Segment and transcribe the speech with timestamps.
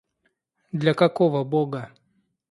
[0.71, 1.91] Для какого Бога?